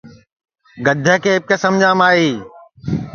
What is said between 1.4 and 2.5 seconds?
سمجام آئی